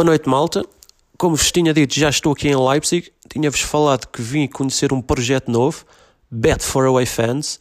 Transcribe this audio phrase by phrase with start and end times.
[0.00, 0.64] Boa noite, malta.
[1.18, 3.12] Como vos tinha dito, já estou aqui em Leipzig.
[3.28, 5.84] Tinha-vos falado que vim conhecer um projeto novo,
[6.30, 7.60] Bet for Away Fans.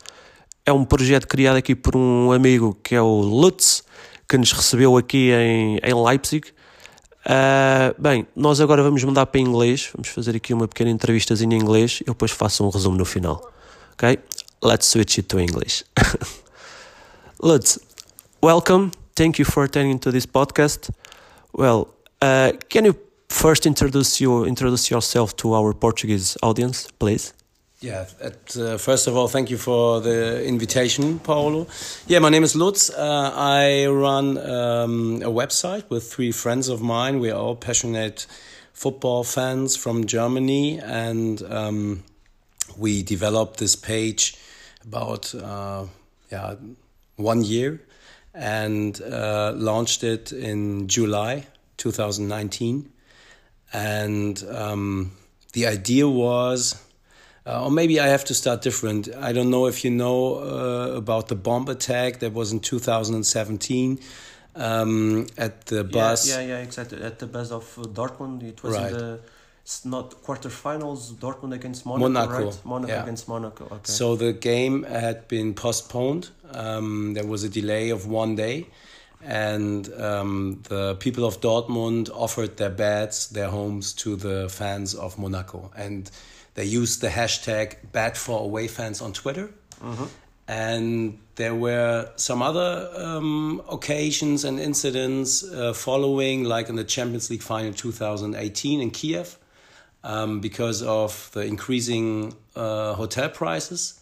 [0.65, 3.83] É um projeto criado aqui por um amigo que é o Lutz,
[4.25, 6.47] que nos recebeu aqui em, em Leipzig.
[7.25, 9.89] Uh, bem, nós agora vamos mudar para inglês.
[9.93, 11.99] Vamos fazer aqui uma pequena entrevistazinha em inglês.
[12.07, 13.51] Eu depois faço um resumo no final.
[13.91, 14.17] Ok?
[14.63, 15.83] Let's switch it to English.
[17.43, 17.79] Lutz,
[18.41, 18.91] welcome.
[19.13, 20.89] Thank you for attending to this podcast.
[21.53, 22.95] Well, uh, can you
[23.29, 27.33] first introduce you introduce yourself to our Portuguese audience, please?
[27.81, 31.65] Yeah, at, uh, first of all, thank you for the invitation, Paolo.
[32.07, 32.89] Yeah, my name is Lutz.
[32.89, 37.19] Uh, I run um, a website with three friends of mine.
[37.21, 38.27] We are all passionate
[38.73, 42.03] football fans from Germany, and um,
[42.77, 44.35] we developed this page
[44.83, 45.85] about uh,
[46.29, 46.55] yeah
[47.15, 47.81] one year
[48.33, 51.45] and uh, launched it in July
[51.79, 52.91] 2019.
[53.73, 55.11] And um,
[55.53, 56.81] the idea was,
[57.45, 59.09] uh, or maybe I have to start different.
[59.15, 63.99] I don't know if you know uh, about the bomb attack that was in 2017
[64.55, 66.29] um, at the bus.
[66.29, 67.01] Yeah, yeah, yeah, exactly.
[67.01, 68.91] At the bus of Dortmund, it was right.
[68.91, 69.19] in the
[69.85, 71.13] not quarterfinals.
[71.13, 72.45] Dortmund against Monaco, Monaco.
[72.45, 72.65] right?
[72.65, 73.03] Monaco yeah.
[73.03, 73.65] against Monaco.
[73.65, 73.79] Okay.
[73.83, 76.29] So the game had been postponed.
[76.51, 78.67] Um, there was a delay of one day,
[79.23, 85.17] and um, the people of Dortmund offered their beds, their homes to the fans of
[85.19, 86.09] Monaco, and
[86.55, 89.49] they used the hashtag "Bed for Away Fans" on Twitter.
[89.81, 90.05] Mm-hmm.
[90.47, 97.29] And there were some other um, occasions and incidents uh, following, like in the Champions
[97.29, 99.37] League final 2018 in Kiev
[100.03, 104.01] um, because of the increasing uh, hotel prices.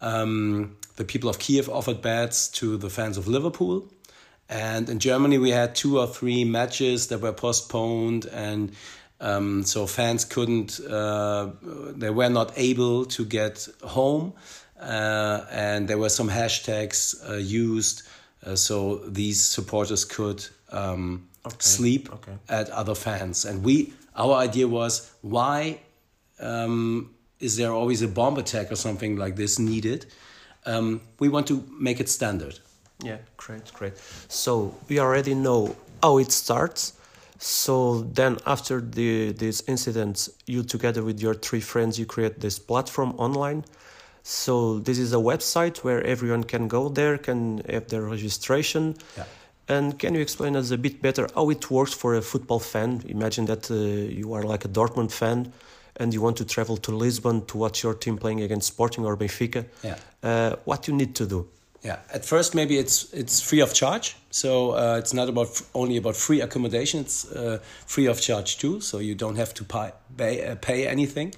[0.00, 3.88] Um, the people of Kiev offered beds to the fans of Liverpool.
[4.48, 8.72] And in Germany, we had two or three matches that were postponed, and
[9.20, 11.50] um, so fans couldn't, uh,
[11.96, 14.34] they were not able to get home.
[14.78, 18.02] Uh, and there were some hashtags uh, used
[18.44, 21.56] uh, so these supporters could um, okay.
[21.60, 22.32] sleep okay.
[22.48, 23.44] at other fans.
[23.44, 25.80] And we our idea was why
[26.38, 30.06] um, is there always a bomb attack or something like this needed?
[30.66, 32.58] Um, we want to make it standard.
[33.02, 33.94] Yeah, great, great.
[34.28, 36.94] So we already know how it starts.
[37.38, 42.58] So then, after the this incident, you together with your three friends, you create this
[42.58, 43.64] platform online.
[44.22, 48.96] So this is a website where everyone can go there, can have their registration.
[49.16, 49.24] Yeah
[49.68, 53.02] and can you explain us a bit better how it works for a football fan?
[53.06, 55.52] Imagine that uh, you are like a Dortmund fan
[55.96, 59.16] and you want to travel to Lisbon to watch your team playing against Sporting or
[59.16, 59.64] Benfica.
[59.82, 59.96] Yeah.
[60.22, 61.48] Uh, what you need to do?
[61.84, 61.98] Yeah.
[62.12, 64.16] At first, maybe it's it's free of charge.
[64.30, 67.00] So uh, it's not about only about free accommodation.
[67.00, 68.80] It's uh, free of charge too.
[68.80, 71.34] So you don't have to pay pay, uh, pay anything.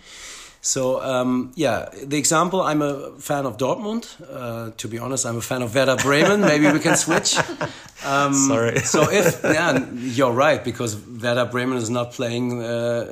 [0.60, 2.60] So um, yeah, the example.
[2.60, 4.06] I'm a fan of Dortmund.
[4.30, 6.40] Uh, to be honest, I'm a fan of Werder Bremen.
[6.40, 7.36] Maybe we can switch.
[8.06, 8.78] Um, Sorry.
[8.94, 13.06] so if yeah, you're right because Werder Bremen is not playing uh,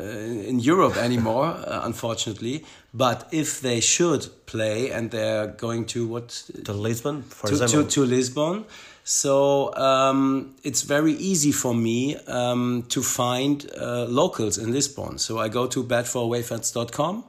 [0.46, 2.64] in Europe anymore, uh, unfortunately.
[2.92, 6.28] But if they should play and they're going to what
[6.64, 8.64] to Lisbon, for to, example, to, to Lisbon.
[9.02, 15.18] So um, it's very easy for me um, to find uh, locals in Lisbon.
[15.18, 17.24] So I go to bedforawayfans.com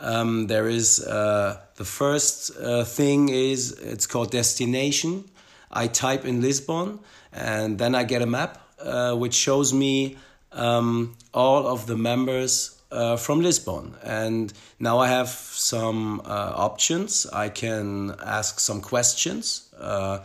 [0.00, 5.24] um, there is uh, the first uh, thing is it's called destination.
[5.70, 7.00] I type in Lisbon
[7.32, 10.16] and then I get a map uh, which shows me
[10.52, 13.94] um, all of the members uh, from Lisbon.
[14.02, 17.26] And now I have some uh, options.
[17.32, 19.72] I can ask some questions.
[19.78, 20.20] Uh,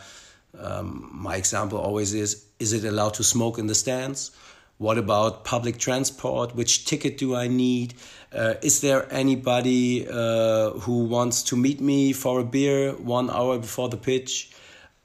[0.59, 4.31] um, my example always is Is it allowed to smoke in the stands?
[4.77, 6.55] What about public transport?
[6.55, 7.93] Which ticket do I need?
[8.33, 13.57] Uh, is there anybody uh, who wants to meet me for a beer one hour
[13.57, 14.54] before the pitch?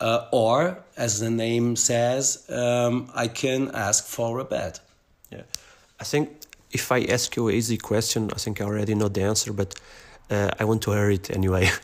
[0.01, 4.81] Uh, or, as the name says, um, I can ask for a bed.
[5.31, 5.43] Yeah,
[6.01, 6.31] I think
[6.71, 9.75] if I ask you an easy question, I think I already know the answer, but
[10.31, 11.71] uh, I want to hear it anyway.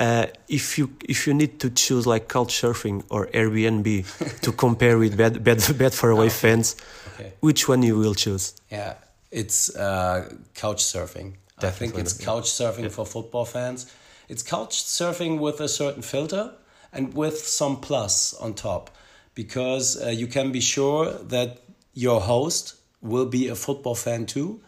[0.00, 4.96] Uh, if you if you need to choose like couch surfing or Airbnb to compare
[4.96, 6.74] with bed bed, bed for away oh, fans,
[7.14, 7.34] okay.
[7.40, 8.54] which one you will choose?
[8.70, 8.94] Yeah,
[9.30, 11.34] it's uh, couch surfing.
[11.60, 11.68] Definitely.
[11.68, 12.96] I think it's couch surfing yeah.
[12.96, 13.92] for football fans.
[14.30, 16.54] It's couch surfing with a certain filter
[16.92, 18.90] and with some plus on top,
[19.34, 21.58] because uh, you can be sure that
[21.94, 24.60] your host will be a football fan too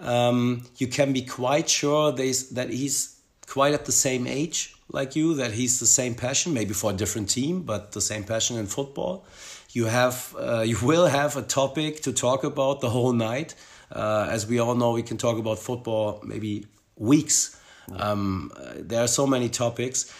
[0.00, 5.34] um, you can be quite sure that he's quite at the same age like you,
[5.34, 8.66] that he's the same passion, maybe for a different team, but the same passion in
[8.66, 9.24] football.
[9.72, 13.54] You have uh, you will have a topic to talk about the whole night.
[13.92, 17.56] Uh, as we all know, we can talk about football maybe weeks.
[17.96, 20.12] Um, there are so many topics,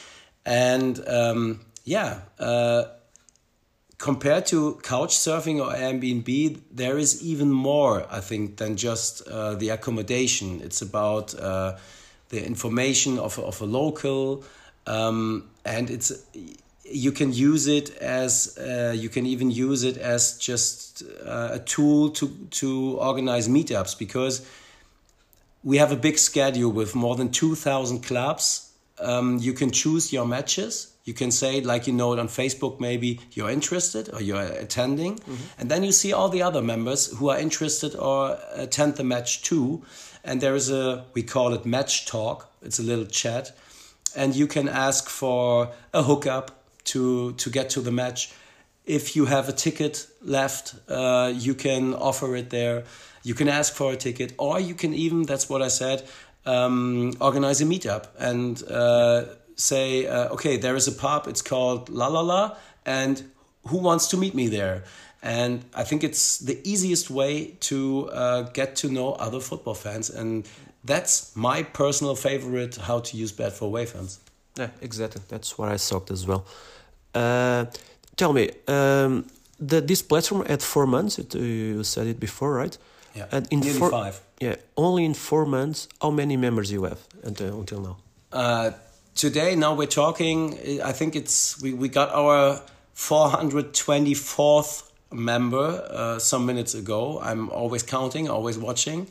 [0.44, 2.20] and um, yeah.
[2.38, 2.84] Uh,
[3.98, 9.54] compared to couch surfing or Airbnb, there is even more, I think, than just uh,
[9.54, 10.60] the accommodation.
[10.62, 11.76] It's about uh,
[12.30, 14.42] the information of, of a local,
[14.86, 16.12] um, and it's
[16.84, 21.58] you can use it as uh, you can even use it as just uh, a
[21.58, 24.46] tool to to organize meetups because
[25.62, 28.69] we have a big schedule with more than two thousand clubs.
[29.00, 30.92] Um, you can choose your matches.
[31.04, 35.16] You can say like you know it on facebook maybe you're interested or you're attending.
[35.16, 35.60] Mm-hmm.
[35.60, 39.42] and then you see all the other members who are interested or attend the match
[39.42, 39.82] too.
[40.22, 42.50] And there is a we call it match talk.
[42.62, 43.56] It's a little chat.
[44.14, 46.50] And you can ask for a hookup
[46.84, 48.32] to to get to the match.
[48.84, 52.84] If you have a ticket left uh, you can offer it there.
[53.22, 54.34] You can ask for a ticket.
[54.38, 56.08] Or you can even that's what i said
[56.46, 59.24] um, organize a meetup and uh,
[59.56, 62.56] say, uh, okay, there is a pub, it's called La La La,
[62.86, 63.22] and
[63.68, 64.84] who wants to meet me there?
[65.22, 70.08] And I think it's the easiest way to uh, get to know other football fans.
[70.08, 70.48] And
[70.82, 74.18] that's my personal favorite how to use Bed for Away fans.
[74.56, 75.20] Yeah, exactly.
[75.28, 76.46] That's what I thought as well.
[77.14, 77.66] Uh,
[78.16, 79.26] tell me, um,
[79.58, 82.76] the, this platform at four months, it, you said it before, right?
[83.14, 84.20] Yeah, and in nearly four, five.
[84.40, 87.96] Yeah, only in four months, how many members you have until, until now?
[88.32, 88.70] Uh,
[89.14, 92.62] today now we're talking i think it's we, we got our
[92.94, 97.18] 424th member uh, some minutes ago.
[97.20, 99.08] I'm always counting always watching.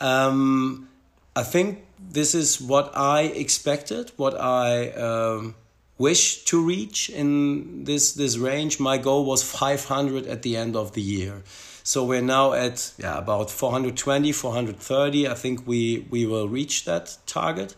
[0.00, 0.88] Um,
[1.34, 5.54] i think this is what i expected what i um,
[5.98, 8.78] wish to reach in this this range.
[8.78, 11.42] My goal was 500 at the end of the year
[11.86, 17.16] so we're now at yeah about 420 430 i think we we will reach that
[17.26, 17.74] target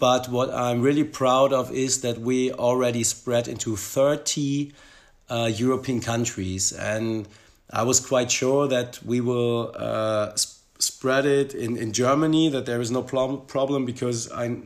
[0.00, 4.72] but what I'm really proud of is that we already spread into 30
[5.28, 6.72] uh, European countries.
[6.72, 7.28] And
[7.70, 12.64] I was quite sure that we will uh, sp spread it in, in Germany, that
[12.64, 14.56] there is no problem, problem because I,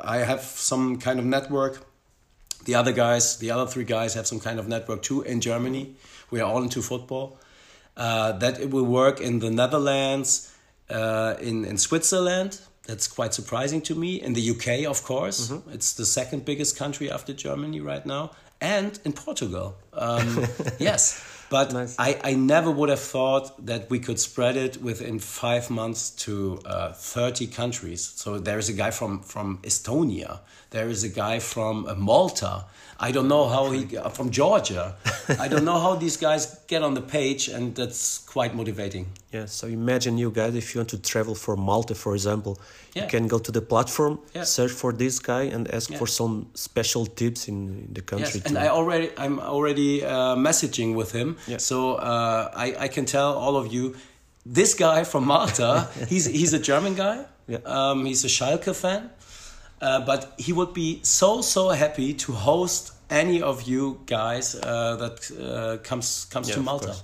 [0.00, 1.84] I have some kind of network.
[2.66, 5.96] The other guys, the other three guys, have some kind of network too in Germany.
[6.30, 7.36] We are all into football.
[8.00, 10.50] Uh, that it will work in the Netherlands,
[10.88, 14.22] uh, in, in Switzerland, that's quite surprising to me.
[14.22, 15.70] In the UK, of course, mm-hmm.
[15.70, 19.76] it's the second biggest country after Germany right now, and in Portugal.
[19.92, 20.46] Um,
[20.78, 21.96] yes, but nice.
[21.98, 26.60] I, I never would have thought that we could spread it within five months to
[26.64, 28.00] uh, 30 countries.
[28.16, 30.38] So there is a guy from, from Estonia,
[30.70, 32.64] there is a guy from uh, Malta.
[32.98, 34.94] I don't know how he uh, from Georgia.
[35.40, 39.06] I don't know how these guys get on the page, and that's quite motivating.
[39.32, 39.46] Yeah.
[39.46, 42.58] So imagine you guys if you want to travel for Malta, for example,
[42.94, 43.04] yeah.
[43.04, 44.44] you can go to the platform, yeah.
[44.44, 45.98] search for this guy, and ask yeah.
[45.98, 48.40] for some special tips in, in the country.
[48.40, 51.58] Yes, and I already I'm already uh, messaging with him, yeah.
[51.58, 53.94] so uh, I I can tell all of you,
[54.44, 57.24] this guy from Malta, he's he's a German guy.
[57.46, 57.58] Yeah.
[57.64, 59.10] Um, he's a Schalke fan.
[59.80, 64.96] Uh, but he would be so so happy to host any of you guys uh,
[64.96, 66.94] that uh, comes comes to Malta.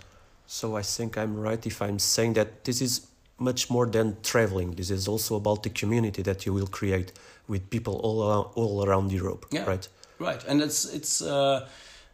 [0.46, 3.06] So I think I'm right if I'm saying that this is
[3.38, 4.72] much more than traveling.
[4.72, 7.12] This is also about the community that you will create
[7.48, 9.46] with people all around, all around Europe.
[9.50, 9.88] Yeah, right.
[10.18, 11.68] Right, and it's it's uh,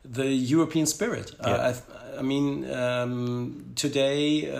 [0.04, 1.32] the European spirit.
[1.38, 1.74] Uh, yeah.
[2.16, 4.50] I, I mean, um, today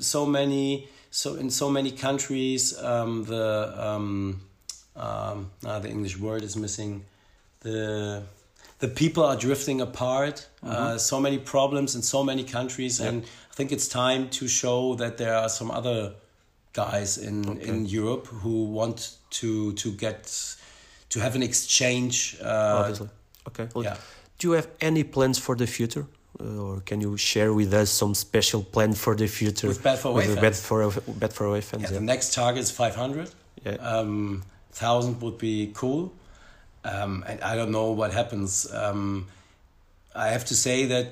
[0.00, 4.40] so many so in so many countries um, the um,
[4.96, 7.04] um, ah, the English word is missing.
[7.60, 8.22] The
[8.78, 10.46] the people are drifting apart.
[10.62, 10.98] Uh, mm-hmm.
[10.98, 15.16] so many problems in so many countries, and I think it's time to show that
[15.16, 16.14] there are some other
[16.72, 17.68] guys in okay.
[17.68, 20.56] in Europe who want to to get
[21.10, 22.36] to have an exchange.
[22.40, 23.08] Uh, Obviously,
[23.48, 23.68] okay.
[23.74, 23.96] Well, yeah.
[24.38, 26.06] Do you have any plans for the future?
[26.40, 29.98] Uh, or can you share with us some special plan for the future with Bed
[29.98, 30.40] for Away fans?
[30.40, 31.98] Bed for, Bed for Away fans yeah, yeah.
[31.98, 33.30] The next target is 500.
[33.64, 33.72] Yeah.
[33.72, 36.12] Um, thousand would be cool.
[36.88, 38.72] Um, and I don't know what happens.
[38.72, 39.26] Um,
[40.14, 41.06] I have to say that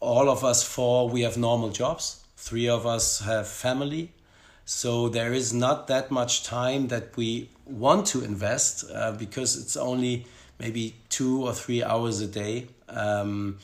[0.00, 2.24] all of us four we have normal jobs.
[2.36, 4.12] Three of us have family,
[4.64, 9.76] so there is not that much time that we want to invest uh, because it's
[9.76, 10.26] only
[10.58, 12.68] maybe two or three hours a day.
[12.88, 13.58] Um,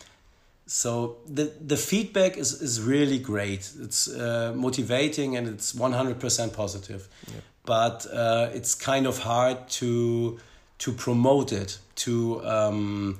[0.67, 3.73] so the the feedback is, is really great.
[3.81, 7.09] It's uh, motivating and it's one hundred percent positive.
[7.29, 10.39] Yeah but uh, it's kind of hard to
[10.79, 13.19] to promote it to um,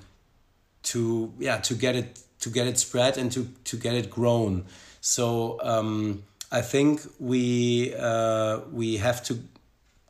[0.83, 4.65] to yeah to get it to get it spread and to to get it grown.
[5.01, 9.39] So um, I think we uh, we have to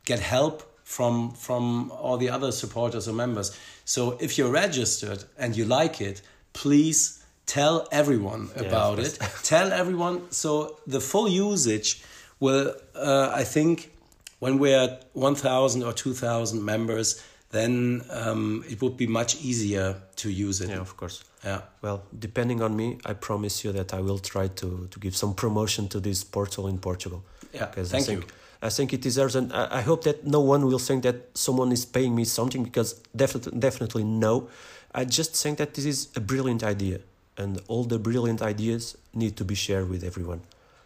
[0.05, 3.57] get help from from all the other supporters or members.
[3.85, 6.21] So if you're registered and you like it,
[6.53, 9.17] please tell everyone about it.
[9.43, 10.31] tell everyone.
[10.31, 12.03] So the full usage
[12.39, 13.91] will, uh, I think,
[14.39, 20.29] when we're at 1,000 or 2,000 members, then um, it would be much easier to
[20.29, 20.69] use it.
[20.69, 21.23] Yeah, of course.
[21.45, 21.61] Yeah.
[21.81, 25.33] Well, depending on me, I promise you that I will try to, to give some
[25.33, 27.23] promotion to this portal in Portugal.
[27.53, 28.27] Yeah, Because thank I think, you.
[28.61, 31.71] I think it deserves, and I, I hope that no one will think that someone
[31.71, 34.49] is paying me something because definitely, definitely no.
[34.93, 36.99] I just think that this is a brilliant idea,
[37.37, 40.41] and all the brilliant ideas need to be shared with everyone.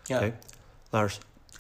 [0.10, 0.18] Yeah.
[0.18, 0.34] Okay,
[0.92, 1.20] Lars,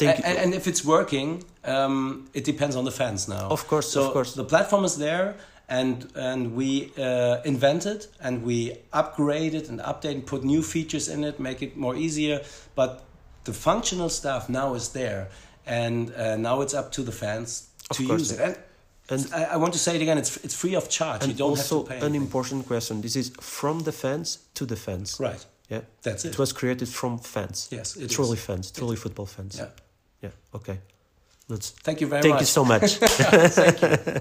[0.09, 0.41] and, you.
[0.43, 3.47] and if it's working, um, it depends on the fans now.
[3.49, 4.33] Of course, so of course.
[4.33, 5.35] The platform is there,
[5.69, 11.23] and and we uh, invented and we upgraded and updated, and put new features in
[11.23, 12.41] it, make it more easier.
[12.75, 13.03] But
[13.43, 15.27] the functional stuff now is there,
[15.65, 18.39] and uh, now it's up to the fans Of to use it.
[18.39, 18.57] And,
[19.25, 21.21] And- I, I want to say it again: it's it's free of charge.
[21.23, 21.97] you and don't also have to pay.
[21.97, 22.21] an anything.
[22.21, 23.01] important question.
[23.01, 25.17] This is from the fans to the fans.
[25.19, 25.45] right.
[25.69, 26.37] Yeah, That's it it.
[26.37, 27.69] was created from fans.
[27.71, 28.43] Yes, it truly is.
[28.45, 29.55] fans, truly football fans.
[29.57, 29.69] Yeah.
[30.21, 30.29] Yeah.
[30.55, 30.79] Okay.
[31.49, 31.71] Let's.
[31.71, 32.41] Thank you very Thank much.
[32.41, 34.17] Thank you so much.